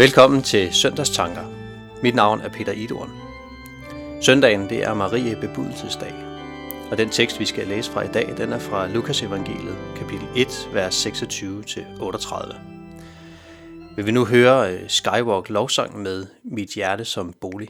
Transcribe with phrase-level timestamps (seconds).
[0.00, 1.44] Velkommen til Søndagstanker.
[2.02, 3.10] Mit navn er Peter Idorn.
[4.22, 6.14] Søndagen det er Marie Bebudelsesdag.
[6.90, 10.28] Og den tekst, vi skal læse fra i dag, den er fra Lukas evangeliet, kapitel
[10.36, 12.56] 1, vers 26-38.
[13.96, 17.68] Vil vi nu høre øh, Skywalk lovsang med Mit hjerte som bolig.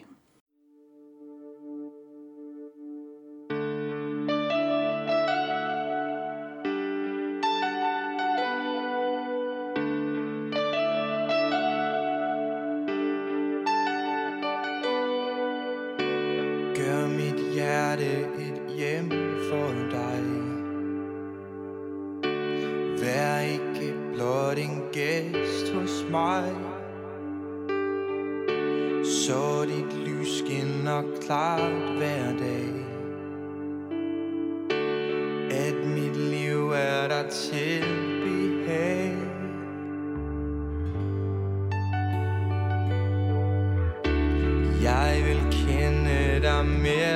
[37.30, 37.84] Til
[38.24, 39.16] behag
[44.82, 47.09] Jeg vil kende dig mere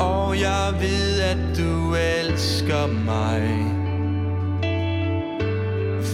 [0.00, 3.42] Og jeg ved at du elsker mig.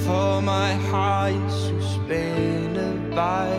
[0.05, 3.51] For mig har Jesus banet vej.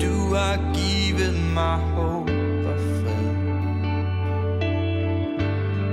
[0.00, 2.28] Du har givet mig håb
[2.66, 3.30] og fred.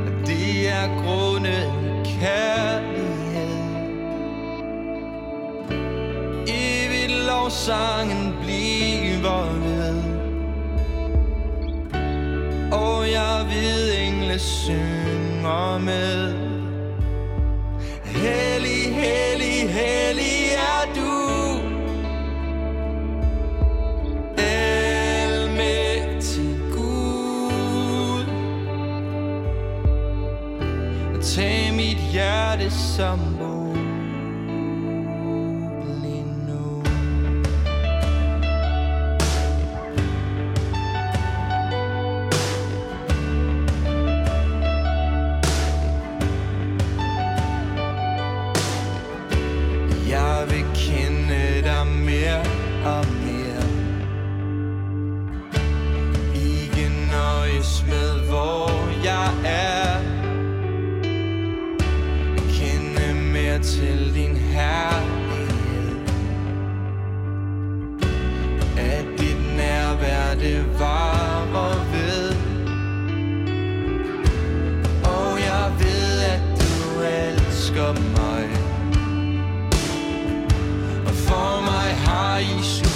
[0.06, 1.72] Og det er grundet
[2.06, 3.58] kærlighed.
[6.48, 8.78] Evigt lovsangen bliver
[13.50, 16.34] ved engle synger med.
[18.04, 21.62] Hellig, hellig, hellig er du.
[25.18, 25.70] Almægtig
[26.74, 28.26] Gud.
[31.22, 33.37] Tag mit hjerte som
[82.48, 82.87] har Jesus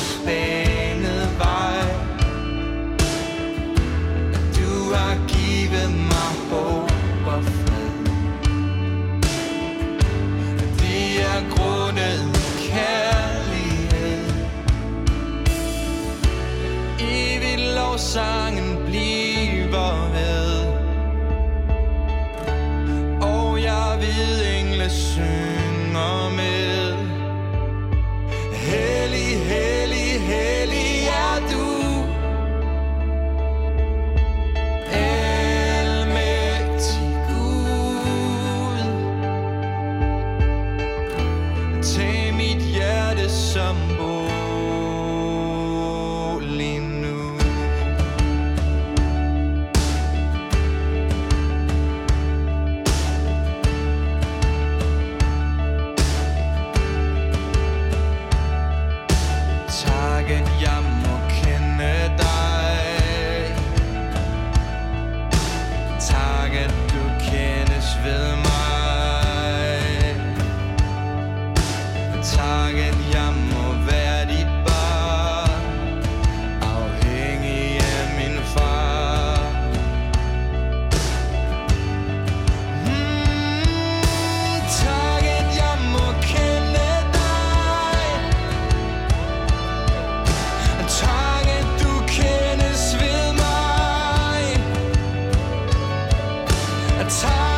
[97.01, 97.50] a time.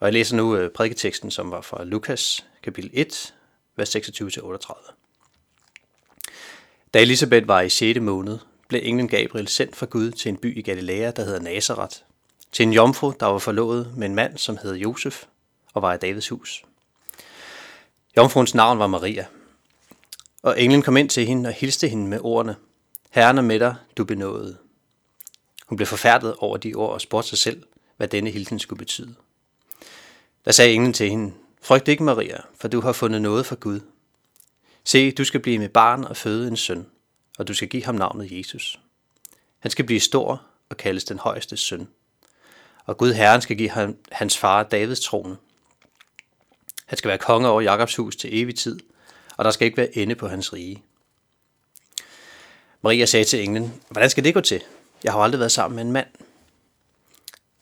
[0.00, 3.34] Og jeg læser nu øh, prædiketeksten, som var fra Lukas kapitel 1,
[3.76, 4.92] vers 26-38.
[6.94, 8.00] Da Elisabeth var i 6.
[8.00, 8.38] måned,
[8.68, 11.96] blev englen Gabriel sendt fra Gud til en by i Galilea, der hedder Nazareth,
[12.52, 15.24] til en jomfru, der var forlovet med en mand, som hed Josef
[15.74, 16.64] og var i Davids hus.
[18.16, 19.26] Jomfruens navn var Maria,
[20.42, 22.56] og englen kom ind til hende og hilste hende med ordene,
[23.10, 24.56] Herren er med dig, du benåede.
[25.66, 27.62] Hun blev forfærdet over de ord og spurgte sig selv,
[27.96, 29.14] hvad denne hilsen skulle betyde.
[30.44, 33.80] Der sagde englen til hende, Frygt ikke, Maria, for du har fundet noget fra Gud.
[34.84, 36.86] Se, du skal blive med barn og føde en søn,
[37.38, 38.80] og du skal give ham navnet Jesus.
[39.58, 41.88] Han skal blive stor og kaldes den højeste søn.
[42.86, 45.36] Og Gud Herren skal give ham, hans far Davids trone.
[46.86, 48.80] Han skal være konge over Jakobs hus til evig tid,
[49.36, 50.82] og der skal ikke være ende på hans rige.
[52.82, 54.62] Maria sagde til englen, hvordan skal det gå til?
[55.04, 56.06] Jeg har aldrig været sammen med en mand.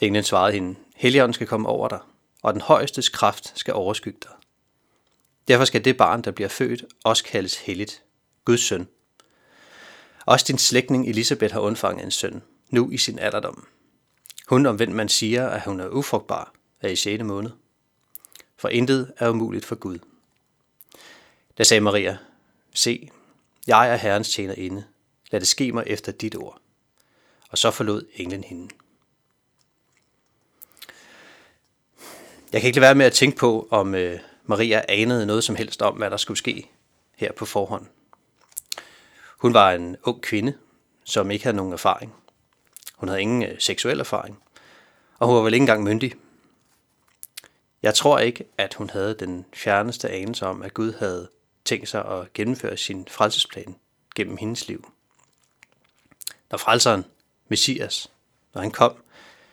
[0.00, 1.98] Englen svarede hende, Helligånden skal komme over dig,
[2.42, 4.32] og den højestes kraft skal overskygge dig.
[5.48, 8.02] Derfor skal det barn, der bliver født, også kaldes helligt,
[8.44, 8.88] Guds søn.
[10.26, 13.66] Også din slægtning Elisabeth har undfanget en søn, nu i sin alderdom.
[14.48, 17.24] Hun, omvendt man siger, at hun er ufrugtbar, er i 6.
[17.24, 17.50] måned.
[18.56, 19.98] For intet er umuligt for Gud.
[21.58, 22.18] Da sagde Maria,
[22.74, 23.10] Se,
[23.66, 24.84] jeg er Herrens tjenerinde.
[25.30, 26.60] Lad det ske mig efter dit ord.
[27.50, 28.68] Og så forlod englen hende.
[32.52, 35.56] Jeg kan ikke lade være med at tænke på, om øh, Maria anede noget som
[35.56, 36.70] helst om, hvad der skulle ske
[37.16, 37.86] her på forhånd.
[39.38, 40.54] Hun var en ung kvinde,
[41.04, 42.14] som ikke havde nogen erfaring.
[42.96, 44.42] Hun havde ingen øh, seksuel erfaring,
[45.18, 46.14] og hun var vel ikke engang myndig.
[47.82, 51.28] Jeg tror ikke, at hun havde den fjerneste anelse om, at Gud havde
[51.64, 53.76] tænkt sig at gennemføre sin frelsesplan
[54.14, 54.92] gennem hendes liv.
[56.50, 57.04] Når frelseren,
[57.48, 58.10] Messias,
[58.54, 58.92] når han kom,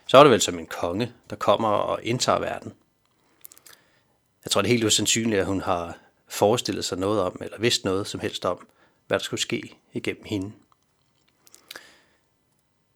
[0.08, 2.74] så var det vel som en konge, der kommer og indtager verden.
[4.46, 5.98] Jeg tror, det er helt usandsynligt, at hun har
[6.28, 8.68] forestillet sig noget om, eller vidst noget som helst om,
[9.08, 10.52] hvad der skulle ske igennem hende.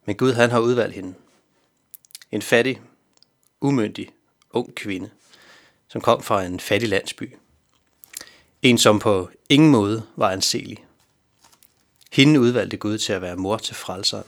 [0.04, 1.14] Men Gud han har udvalgt hende.
[2.30, 2.80] En fattig,
[3.60, 4.10] umyndig,
[4.50, 5.10] ung kvinde,
[5.88, 7.36] som kom fra en fattig landsby.
[8.62, 10.84] En, som på ingen måde var anselig.
[12.12, 14.26] Hende udvalgte Gud til at være mor til frelseren.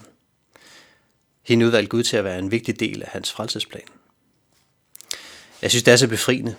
[1.43, 3.88] Hende udvalgte Gud til at være en vigtig del af hans frelsesplan.
[5.62, 6.57] Jeg synes, det er så befriende.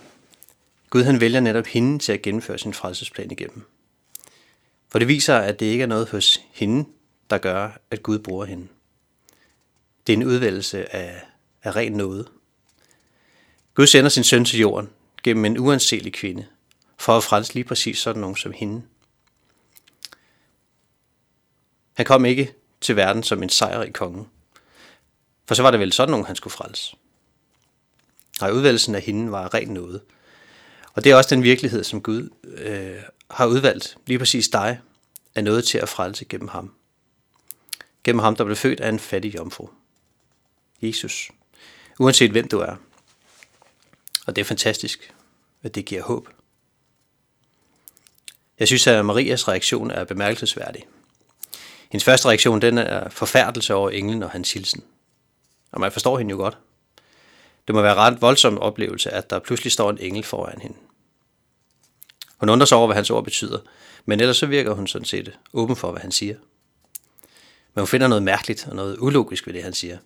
[0.94, 3.66] Gud han vælger netop hende til at gennemføre sin frelsesplan igennem.
[4.88, 6.88] For det viser, at det ikke er noget hos hende,
[7.30, 8.68] der gør, at Gud bruger hende.
[10.06, 11.22] Det er en udvælgelse af,
[11.62, 12.28] af ren noget.
[13.74, 14.90] Gud sender sin søn til jorden
[15.22, 16.46] gennem en uanselig kvinde,
[16.98, 18.82] for at frelse lige præcis sådan nogen som hende.
[21.94, 24.26] Han kom ikke til verden som en sejrig konge,
[25.46, 26.96] for så var det vel sådan nogen, han skulle frelse.
[28.40, 30.00] Og udvalgelsen af hende var ren noget.
[30.94, 34.80] Og det er også den virkelighed, som Gud øh, har udvalgt, lige præcis dig,
[35.34, 36.74] er noget til at frelse gennem ham.
[38.04, 39.68] Gennem ham, der blev født af en fattig jomfru.
[40.82, 41.30] Jesus.
[41.98, 42.76] Uanset hvem du er.
[44.26, 45.14] Og det er fantastisk,
[45.62, 46.28] at det giver håb.
[48.58, 50.86] Jeg synes, at Marias reaktion er bemærkelsesværdig.
[51.90, 54.84] Hendes første reaktion den er forfærdelse over englen og hans hilsen.
[55.72, 56.58] Og man forstår hende jo godt.
[57.66, 60.76] Det må være ret voldsom oplevelse, at der pludselig står en engel foran hende.
[62.36, 63.58] Hun undrer sig over, hvad hans ord betyder,
[64.04, 66.34] men ellers så virker hun sådan set åben for, hvad han siger.
[67.74, 69.98] Men hun finder noget mærkeligt og noget ulogisk ved det, han siger.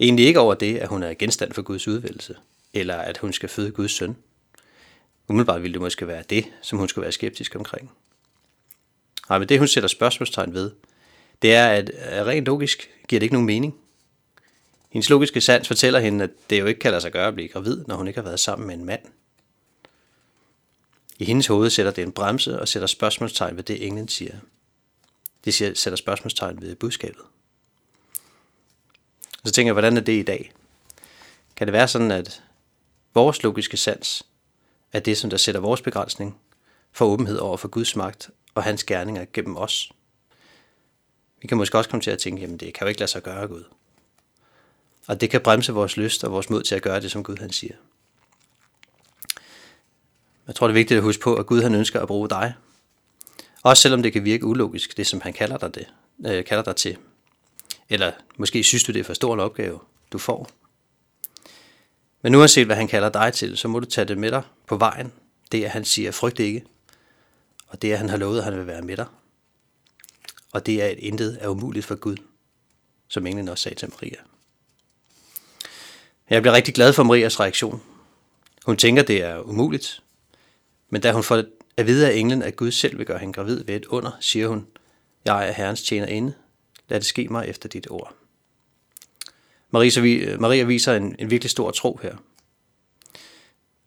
[0.00, 2.36] Egentlig ikke over det, at hun er genstand for Guds udvælgelse,
[2.72, 4.16] eller at hun skal føde Guds søn.
[5.28, 7.90] Umiddelbart ville det måske være det, som hun skulle være skeptisk omkring.
[9.28, 10.70] Nej, men det hun sætter spørgsmålstegn ved,
[11.42, 11.90] det er, at
[12.26, 13.74] rent logisk giver det ikke nogen mening.
[14.94, 17.48] Hendes logiske sans fortæller hende, at det jo ikke kan lade sig gøre at blive
[17.48, 19.02] gravid, når hun ikke har været sammen med en mand.
[21.18, 24.34] I hendes hoved sætter det en bremse og sætter spørgsmålstegn ved det, englen siger.
[25.44, 27.22] Det siger, sætter spørgsmålstegn ved budskabet.
[29.42, 30.52] Og så tænker jeg, hvordan er det i dag?
[31.56, 32.42] Kan det være sådan, at
[33.14, 34.26] vores logiske sans
[34.92, 36.40] er det, som der sætter vores begrænsning
[36.92, 39.92] for åbenhed over for Guds magt og hans gerninger gennem os?
[41.42, 43.22] Vi kan måske også komme til at tænke, jamen det kan jo ikke lade sig
[43.22, 43.64] gøre, Gud.
[45.06, 47.36] Og det kan bremse vores lyst og vores mod til at gøre det, som Gud
[47.36, 47.74] han siger.
[50.46, 52.54] Jeg tror, det er vigtigt at huske på, at Gud han ønsker at bruge dig.
[53.62, 55.86] Også selvom det kan virke ulogisk, det som han kalder dig, det,
[56.26, 56.96] øh, kalder dig til.
[57.88, 59.80] Eller måske synes du, det er for stor en opgave,
[60.12, 60.50] du får.
[62.22, 64.76] Men uanset hvad han kalder dig til, så må du tage det med dig på
[64.76, 65.12] vejen.
[65.52, 66.64] Det er, han siger, frygt ikke.
[67.66, 69.06] Og det er, han har lovet, at han vil være med dig.
[70.52, 72.16] Og det er, at intet er umuligt for Gud,
[73.08, 74.16] som englen også sagde til Maria.
[76.30, 77.82] Jeg bliver rigtig glad for Marias reaktion.
[78.66, 80.02] Hun tænker, det er umuligt.
[80.90, 81.44] Men da hun får
[81.76, 84.48] at vide af englen, at Gud selv vil gøre hende gravid ved et under, siger
[84.48, 84.66] hun,
[85.24, 86.34] jeg er Herrens tjener inde.
[86.88, 88.14] Lad det ske mig efter dit ord.
[89.70, 92.16] Maria, Maria viser en, en virkelig stor tro her.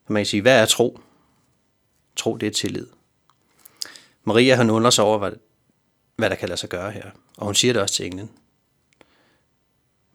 [0.07, 0.99] Man kan sige, hvad er tro?
[2.15, 2.87] Tro, det er tillid.
[4.23, 5.31] Maria, han undrer sig over, hvad,
[6.15, 7.11] hvad der kan lade sig gøre her.
[7.37, 8.31] Og hun siger det også til englen.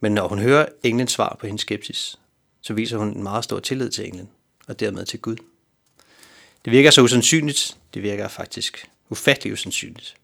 [0.02, 2.18] Men når hun hører englen svar på hendes skepsis,
[2.60, 4.28] så viser hun en meget stor tillid til englen,
[4.68, 5.36] og dermed til Gud.
[6.64, 10.16] Det virker så usandsynligt, det virker faktisk ufatteligt usandsynligt.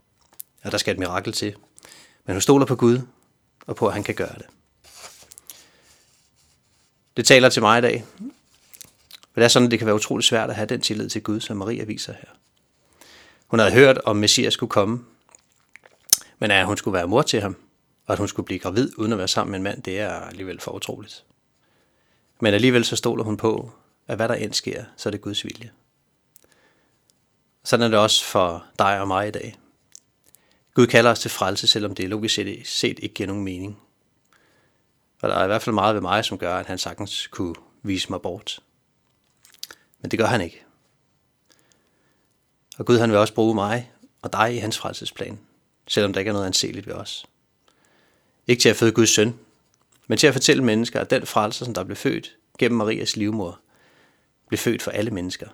[0.62, 1.54] Og der skal et mirakel til.
[2.26, 3.00] Men hun stoler på Gud,
[3.66, 4.46] og på at han kan gøre det.
[7.16, 8.04] Det taler til mig i dag.
[8.18, 8.30] Men
[9.34, 11.40] det er sådan, at det kan være utrolig svært at have den tillid til Gud,
[11.40, 12.28] som Maria viser her.
[13.46, 15.04] Hun havde hørt, om Messias skulle komme,
[16.38, 17.56] men at hun skulle være mor til ham,
[18.08, 20.10] og at hun skulle blive gravid uden at være sammen med en mand, det er
[20.10, 21.24] alligevel for utroligt.
[22.40, 23.72] Men alligevel så stoler hun på,
[24.06, 25.70] at hvad der end sker, så er det Guds vilje.
[27.64, 29.58] Sådan er det også for dig og mig i dag.
[30.74, 32.34] Gud kalder os til frelse, selvom det logisk
[32.64, 33.78] set ikke giver nogen mening.
[35.22, 37.54] Og der er i hvert fald meget ved mig, som gør, at han sagtens kunne
[37.82, 38.60] vise mig bort.
[40.00, 40.64] Men det gør han ikke.
[42.78, 45.40] Og Gud han vil også bruge mig og dig i hans frelsesplan,
[45.88, 47.26] selvom der ikke er noget anseligt ved os.
[48.48, 49.38] Ikke til at føde Guds søn,
[50.06, 53.60] men til at fortælle mennesker, at den frelser, som der blev født gennem Marias livmor,
[54.48, 55.48] blev født for alle mennesker.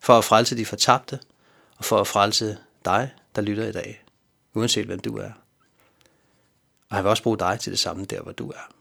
[0.00, 1.20] For at frelse de fortabte,
[1.76, 4.04] og for at frelse dig, der lytter i dag,
[4.54, 5.30] uanset hvem du er.
[6.88, 8.72] Og han vil også bruge dig til det samme der, hvor du er.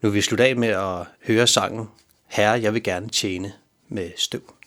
[0.00, 1.88] Nu vil vi slutte af med at høre sangen
[2.26, 3.52] Herre, jeg vil gerne tjene
[3.88, 4.57] med støv.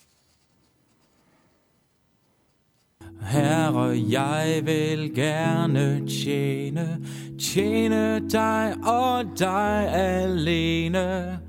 [3.21, 6.97] Herre, jeg vil gerne tjene,
[7.39, 11.39] tjene dig og dig alene.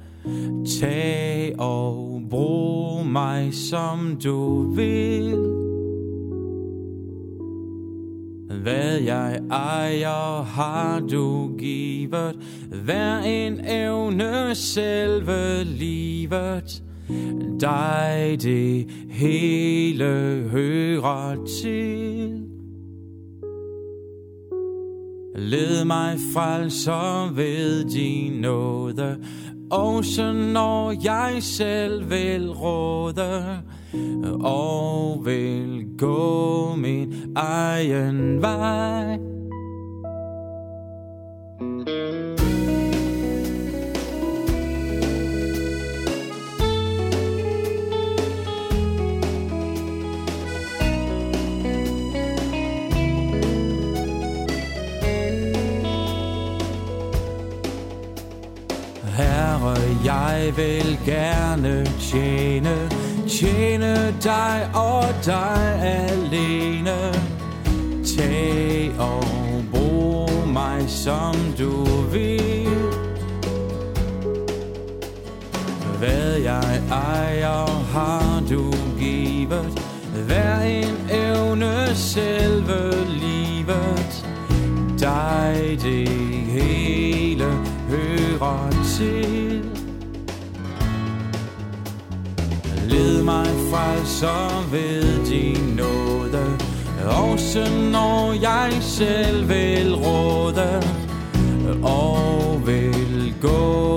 [0.80, 5.34] Tag og brug mig som du vil.
[8.62, 12.36] Hvad jeg ejer har du givet,
[12.84, 16.82] hver en evne selve livet
[17.60, 20.04] dig det hele
[20.50, 22.42] hører til.
[25.36, 29.16] Led mig frelser ved din nåde,
[29.70, 33.58] og så når jeg selv vil råde,
[34.40, 39.31] og vil gå min egen vej.
[60.04, 62.90] Jeg vil gerne tjene,
[63.28, 67.12] tjene dig og dig alene.
[68.16, 69.24] Tag og
[69.72, 72.68] brug mig som du vil.
[75.98, 79.82] Hvad jeg ejer har du givet,
[80.26, 84.26] hver en evne selve livet.
[85.00, 86.08] Dig det
[86.48, 87.44] hele
[87.88, 89.41] hører til.
[93.22, 96.58] Led mig frelser ved din nåde
[97.06, 100.82] Også når jeg selv vil råde
[101.82, 103.91] Og vil gå.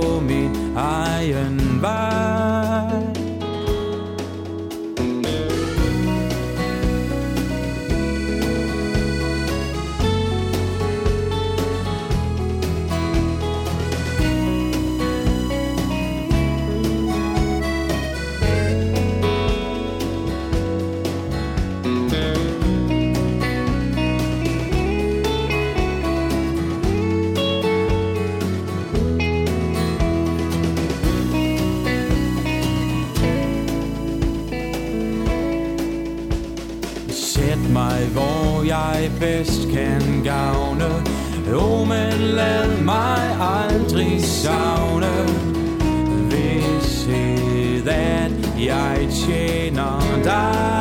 [39.19, 40.89] Bedst kan gavne.
[41.51, 45.11] Jo, men lad mig aldrig savne.
[46.29, 50.74] Vidshed, at jeg tjener dig.